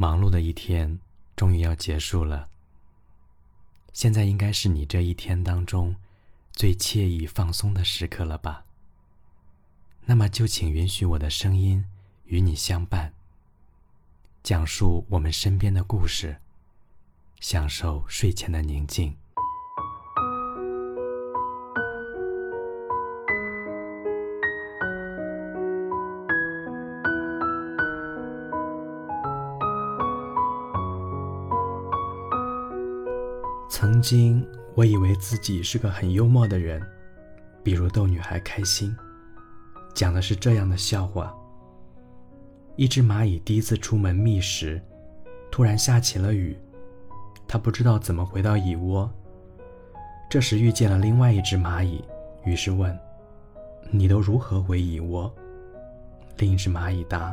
[0.00, 1.00] 忙碌的一天
[1.34, 2.48] 终于要结束了。
[3.92, 5.96] 现在应该是你这一天当中
[6.52, 8.64] 最惬意放松的时刻了吧？
[10.04, 11.84] 那么就请允许我的声音
[12.26, 13.12] 与你相伴，
[14.44, 16.40] 讲述我们身边的故事，
[17.40, 19.16] 享受睡前的宁静。
[33.80, 36.84] 曾经，我以为自己是个很幽默的人，
[37.62, 38.92] 比如逗女孩开心。
[39.94, 41.32] 讲的是这样的笑话：
[42.74, 44.82] 一只蚂蚁第一次出门觅食，
[45.48, 46.58] 突然下起了雨，
[47.46, 49.08] 它不知道怎么回到蚁窝。
[50.28, 52.04] 这时遇见了另外一只蚂蚁，
[52.44, 52.98] 于是问
[53.92, 55.32] ：“你都如何回蚁窝？”
[56.38, 57.32] 另一只蚂蚁答：“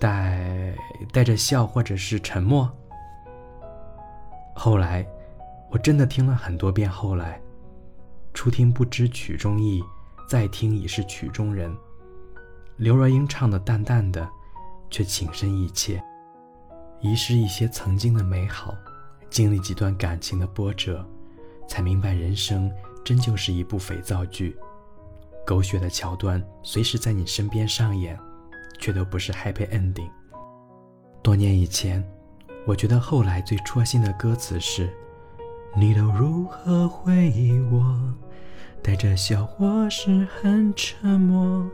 [0.00, 0.74] 带
[1.12, 2.66] 带着笑，或者是沉默。”
[4.52, 5.06] 后来，
[5.70, 6.90] 我真的听了很多遍。
[6.90, 7.40] 后来，
[8.34, 9.82] 初听不知曲中意，
[10.28, 11.74] 再听已是曲中人。
[12.76, 14.28] 刘若英唱的淡淡的，
[14.90, 16.02] 却情深意切。
[17.00, 18.74] 遗失一些曾经的美好，
[19.30, 21.06] 经历几段感情的波折，
[21.68, 22.70] 才明白人生
[23.04, 24.56] 真就是一部肥皂剧。
[25.46, 28.18] 狗血的桥段随时在你身边上演，
[28.78, 30.10] 却都不是 happy ending。
[31.22, 32.04] 多年以前。
[32.66, 34.94] 我觉得后来最戳心的歌词是
[35.76, 38.14] ：“你都如何回忆我？
[38.82, 41.68] 带着笑或是很沉默。”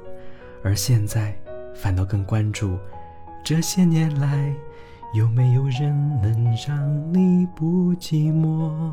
[0.62, 1.39] 而现在
[1.75, 2.78] 反倒更关注
[3.44, 4.52] 这些年来
[5.14, 8.92] 有没有人能让你不寂寞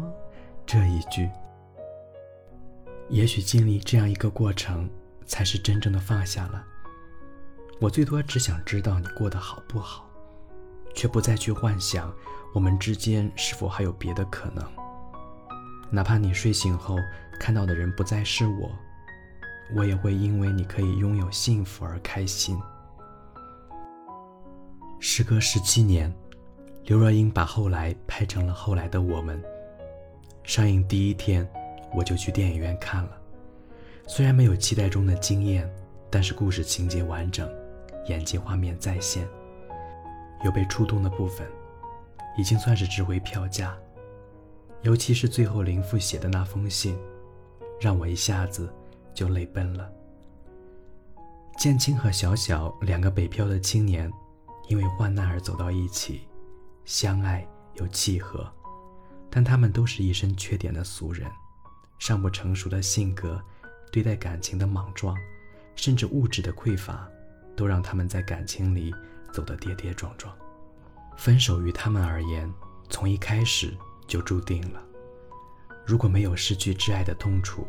[0.65, 1.29] 这一句。
[3.09, 4.89] 也许经历这样一个过程，
[5.25, 6.63] 才是真正的放下了。
[7.79, 10.09] 我最多只想知道你过得好不好。
[10.95, 12.13] 却不再去幻想
[12.53, 14.63] 我们之间是否还有别的可能。
[15.93, 16.97] 哪怕你睡醒后
[17.39, 18.71] 看到的人不再是我，
[19.75, 22.59] 我也会因为你可以拥有幸福而开心。
[24.99, 26.11] 时隔十七年，
[26.85, 29.39] 刘若英把《后来》拍成了《后来的我们》。
[30.43, 31.47] 上映第一天，
[31.93, 33.11] 我就去电影院看了。
[34.07, 35.71] 虽然没有期待中的惊艳，
[36.09, 37.47] 但是故事情节完整，
[38.07, 39.27] 演技画面再现。
[40.43, 41.47] 有被触动的部分，
[42.35, 43.77] 已经算是值回票价。
[44.83, 46.97] 尤其是最后林父写的那封信，
[47.79, 48.71] 让我一下子
[49.13, 49.91] 就泪奔了。
[51.57, 54.11] 建青和小小两个北漂的青年，
[54.67, 56.27] 因为患难而走到一起，
[56.85, 58.45] 相爱又契合，
[59.29, 61.29] 但他们都是一身缺点的俗人，
[61.99, 63.41] 尚不成熟的性格，
[63.91, 65.15] 对待感情的莽撞，
[65.75, 67.07] 甚至物质的匮乏，
[67.55, 68.93] 都让他们在感情里。
[69.31, 70.31] 走得跌跌撞撞，
[71.17, 72.47] 分手于他们而言，
[72.87, 73.75] 从一开始
[74.07, 74.81] 就注定了。
[75.85, 77.67] 如果没有失去挚爱的痛楚，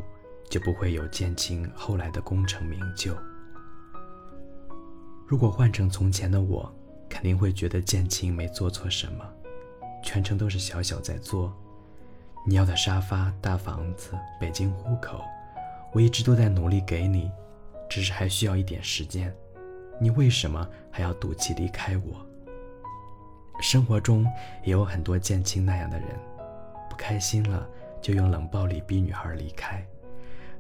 [0.48, 3.16] 就不会有建青后来的功成名就。
[5.26, 6.72] 如果换成从前的我，
[7.08, 9.24] 肯定会觉得建青没做错什么，
[10.02, 11.52] 全程都是小小在做。
[12.46, 15.24] 你要的沙发、大房子、北京户口，
[15.92, 17.30] 我一直都在努力给你，
[17.88, 19.34] 只是还需要一点时间。
[20.00, 22.23] 你为什么还要赌气离开我？
[23.60, 24.26] 生活中
[24.64, 26.08] 也有很多建青那样的人，
[26.90, 27.66] 不开心了
[28.02, 29.84] 就用冷暴力逼女孩离开，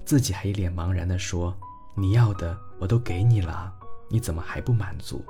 [0.04, 1.56] 自己还一脸茫然地说
[1.94, 3.72] ：“你要的我都给你了，
[4.08, 5.24] 你怎么还不满足？”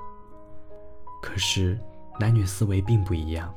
[1.22, 1.78] 可是
[2.20, 3.54] 男女思维并不一样，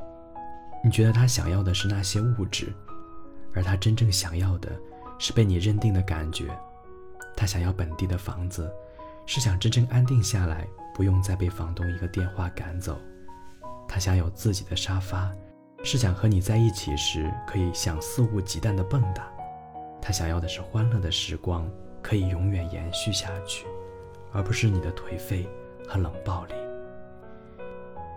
[0.83, 2.73] 你觉得他想要的是那些物质，
[3.53, 4.71] 而他真正想要的
[5.19, 6.45] 是被你认定的感觉。
[7.35, 8.71] 他想要本地的房子。
[9.29, 12.97] 是想真正安定下来，不用再被房东一个电话赶走。
[13.87, 15.31] 他想有自己的沙发，
[15.83, 19.21] 是想和你在一起时可以想肆无忌惮的蹦跶。
[20.01, 21.69] 他想要的是欢乐的时光，
[22.01, 23.65] 可以永远延续下去，
[24.31, 25.47] 而不是你的颓废
[25.87, 26.53] 和冷暴力。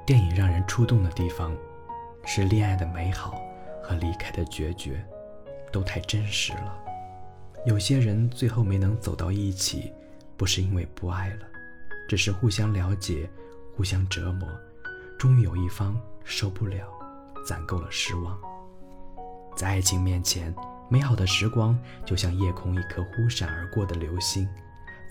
[0.05, 1.57] 电影让人触动的地方，
[2.25, 3.41] 是恋爱的美好
[3.83, 5.05] 和离开的决绝，
[5.71, 6.79] 都太真实了。
[7.65, 9.93] 有些人最后没能走到一起。
[10.37, 11.41] 不是因为不爱了，
[12.09, 13.29] 只是互相了解，
[13.77, 14.49] 互相折磨，
[15.21, 15.95] 终于有一方
[16.25, 16.89] 受不了，
[17.47, 18.41] 攒够了失望。
[19.55, 20.55] 在爱情面前，
[20.89, 24.49] 美好的时光就像夜空一颗忽闪而过的流星，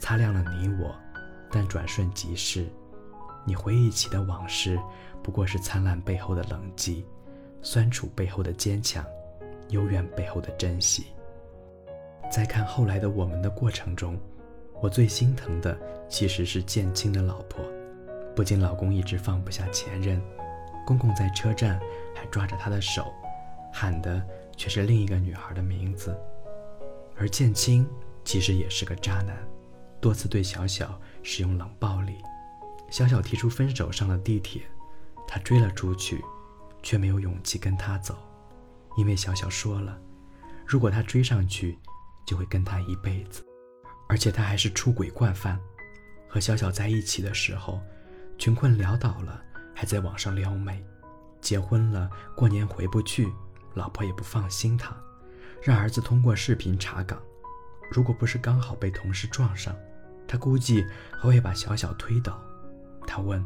[0.01, 0.95] 擦亮了你我，
[1.51, 2.65] 但转瞬即逝。
[3.45, 4.79] 你回忆起的往事，
[5.21, 7.03] 不过是灿烂背后的冷寂，
[7.61, 9.05] 酸楚背后的坚强，
[9.67, 11.05] 幽怨背后的珍惜。
[12.31, 14.19] 在看后来的我们的过程中。
[14.81, 15.77] 我最心疼的
[16.07, 17.63] 其实是建青的老婆，
[18.39, 20.17] 不仅老公一直放不下前任，
[20.85, 21.77] 公公在车站
[22.15, 23.13] 还抓着她的手，
[23.69, 24.25] 喊的
[24.55, 26.17] 却是另一个女孩的名字。
[27.17, 27.85] 而建清
[28.23, 29.35] 其实也是个渣男，
[29.99, 32.15] 多次对小小使用冷暴力。
[32.89, 34.61] 小小提出分手，上了地铁，
[35.27, 36.23] 他追了出去，
[36.81, 38.17] 却没有勇气跟他走，
[38.95, 39.99] 因为小小说了，
[40.65, 41.77] 如果他追上去，
[42.25, 43.45] 就会跟他一辈子。
[44.07, 45.59] 而且他还是出轨惯犯，
[46.29, 47.81] 和小小在一起的时候，
[48.39, 49.43] 穷困潦倒了，
[49.75, 50.81] 还在网上撩妹；
[51.41, 53.29] 结婚了，过年回不去，
[53.73, 54.95] 老婆也不放心他，
[55.61, 57.21] 让儿子通过视频查岗。
[57.91, 59.75] 如果不是刚好被同事撞上，
[60.25, 62.41] 他估计还会把小小推倒。
[63.05, 63.45] 他问：“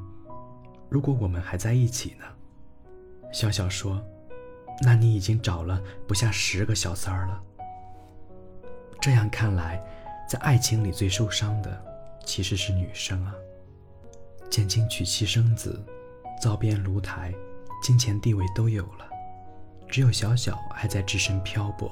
[0.89, 2.25] 如果我们还在一起呢？”
[3.33, 3.99] 小小说
[4.85, 7.41] ：“那你已经找了不下十个小三儿了。”
[9.01, 9.83] 这样看来。
[10.25, 11.83] 在爱情里最受伤的
[12.25, 13.35] 其实是女生啊。
[14.49, 15.83] 建清娶妻生子，
[16.41, 17.33] 灶边炉台，
[17.81, 19.07] 金钱地位都有了，
[19.87, 21.91] 只有小小还在只身漂泊，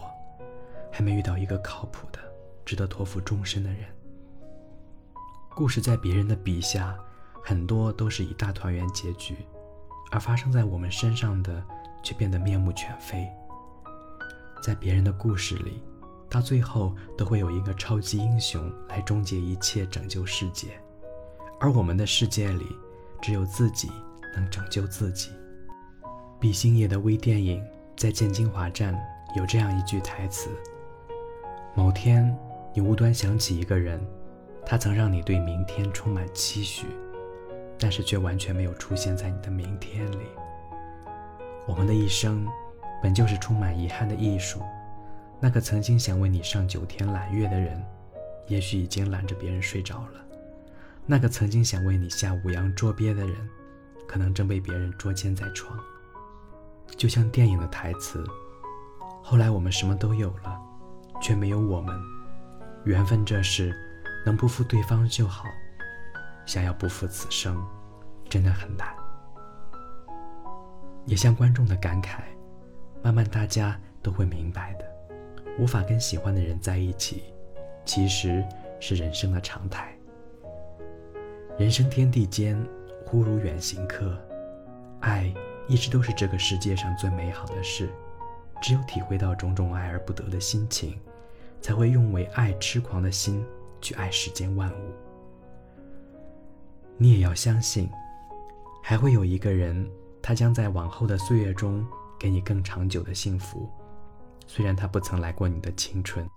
[0.91, 2.19] 还没遇到一个靠谱的、
[2.63, 3.85] 值得托付终身的人。
[5.55, 6.97] 故事在别人的笔下，
[7.43, 9.35] 很多都是以大团圆结局，
[10.11, 11.63] 而发生在我们身上的
[12.03, 13.27] 却变得面目全非。
[14.63, 15.81] 在别人的故事里。
[16.29, 20.81] 到最后都会有一个超级英雄来终结一切，拯救世界，
[21.61, 22.65] 而我们的世界里，
[23.21, 23.87] 只有自己
[24.35, 25.29] 能拯救自己。
[26.39, 27.63] 毕星爷的微电影
[27.95, 28.99] 在建金华站
[29.35, 30.49] 有这样一句台词：
[31.75, 32.35] 某天
[32.73, 34.01] 你无端想起一个人，
[34.65, 36.87] 他曾让你对明天充满期许，
[37.77, 40.25] 但是却完全没有出现在你的明天里。
[41.67, 42.43] 我们的一生，
[43.03, 44.59] 本就是充满遗憾的艺术。
[45.39, 47.79] 那个曾经想为你上九天揽月的人，
[48.47, 50.19] 也许已经揽着别人睡着了；
[51.05, 53.35] 那个曾经想为你下五洋捉鳖的人，
[54.07, 55.77] 可能正被别人捉奸在床。
[56.97, 58.23] 就像电影的台词
[59.23, 60.59] ：“后来我们什么都有了，
[61.21, 61.97] 却没有我们。
[62.85, 63.75] 缘分这事，
[64.25, 65.45] 能不负对方就好；
[66.45, 67.61] 想要不负此生，
[68.29, 68.87] 真的很难。”
[71.05, 72.21] 也像观众的感慨，
[73.03, 74.85] 慢慢大家都会明白的。
[75.57, 77.33] 无法跟喜欢的人在一起，
[77.85, 78.43] 其实
[78.79, 79.95] 是人生的常态。
[81.61, 82.59] 人生天地间，
[83.05, 84.17] 忽如远行客。
[85.01, 85.31] 爱
[85.67, 87.87] 一直都是这个世界上最美好的事。
[88.59, 90.99] 只有体会到种种爱而不得的心情，
[91.61, 93.45] 才会用为爱痴狂的心
[93.79, 94.91] 去爱世间万物。
[96.97, 97.87] 你也要相信，
[98.81, 99.87] 还会有一个人，
[100.19, 101.85] 他将在往后的岁月中
[102.19, 103.69] 给你更长久的幸福。
[104.47, 106.27] 虽然他不曾来过你的青春。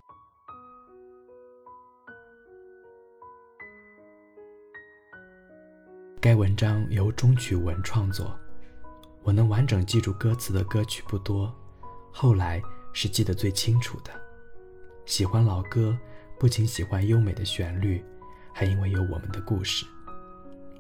[6.25, 8.35] 该文章由钟曲文创作，
[9.25, 11.55] 我能完整记住歌词的歌曲不多，
[12.11, 12.63] 后来
[12.95, 14.11] 是记得最清楚的。
[15.05, 15.95] 喜欢老歌，
[16.39, 18.03] 不仅喜欢优美的旋律，
[18.55, 19.85] 还因为有我们的故事。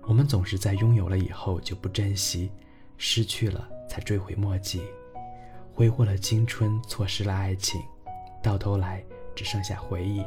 [0.04, 2.50] 我们总是在拥有了以后就不珍惜，
[2.96, 4.82] 失去了才追悔莫及。
[5.74, 7.82] 挥霍了青春，错失了爱情，
[8.42, 9.04] 到头来
[9.34, 10.24] 只剩下回忆。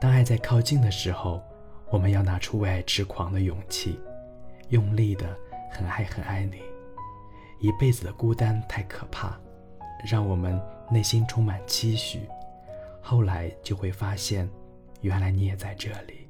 [0.00, 1.42] 当爱在靠近的时候，
[1.90, 4.00] 我们要拿出为爱痴狂的勇气，
[4.70, 5.36] 用力的
[5.70, 6.62] 很爱很爱你。
[7.60, 9.38] 一辈子的孤单太可怕，
[10.04, 12.20] 让我们内心充满期许，
[13.00, 14.48] 后来就会发现，
[15.00, 16.28] 原来你也在这里。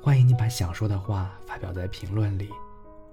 [0.00, 2.50] 欢迎你把想说的话发表在评论里，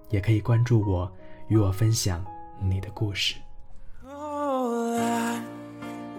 [0.09, 1.11] 也可以关注我，
[1.47, 2.23] 与我分享
[2.59, 3.35] 你的故事。
[4.05, 5.41] 后来，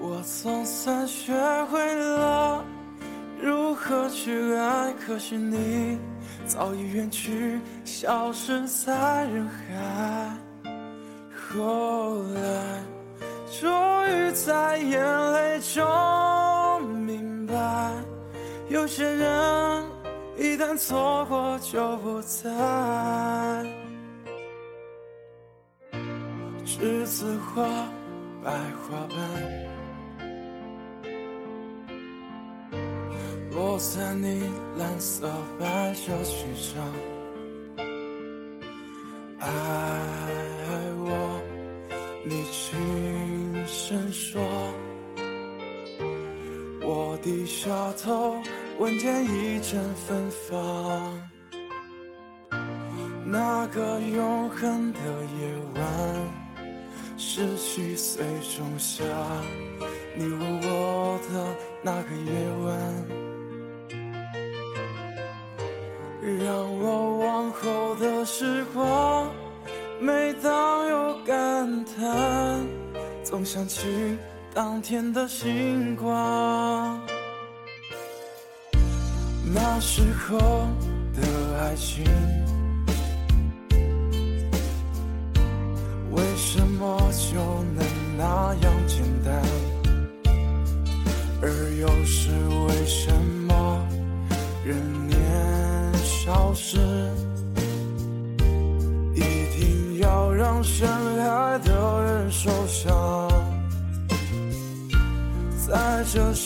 [0.00, 1.32] 我总算学
[1.66, 2.41] 会了
[3.82, 5.98] 何去爱，可是你
[6.46, 10.36] 早已远去，消失在人海。
[11.34, 12.80] 后来，
[13.60, 17.90] 终于在眼泪中明白，
[18.68, 19.84] 有些人
[20.38, 22.48] 一旦错过就不再。
[26.64, 27.64] 栀子花，
[28.44, 29.71] 白花瓣。
[33.54, 36.82] 落在你蓝色百褶裙上，
[39.38, 39.49] 爱
[40.99, 41.40] 我，
[42.25, 44.40] 你轻声说。
[46.80, 47.71] 我低下
[48.02, 48.37] 头，
[48.78, 51.21] 闻见一阵芬芳。
[53.26, 54.99] 那个永恒的
[55.38, 55.85] 夜晚，
[57.18, 58.25] 十七岁
[58.56, 59.04] 仲夏，
[60.16, 62.32] 你吻我的那个夜
[62.64, 63.31] 晚。
[73.44, 74.16] 想起
[74.54, 77.00] 当天的星光。
[79.54, 80.38] 那时候
[81.14, 82.04] 的爱情，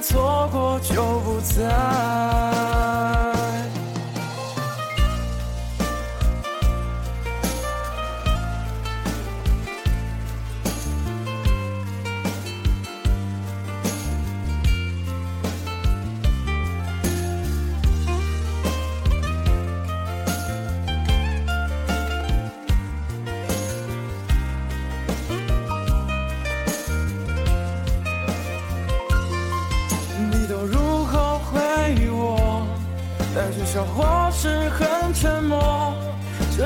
[0.00, 3.11] 错过就不再。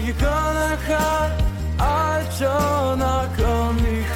[0.00, 0.94] 一个男孩
[1.78, 4.14] 爱着那个女孩。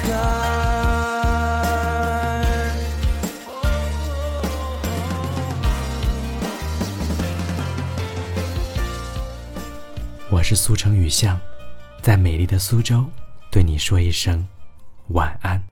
[10.29, 11.39] 我是苏城雨巷，
[12.01, 13.05] 在美丽的苏州，
[13.51, 14.47] 对你说一声
[15.09, 15.62] 晚安。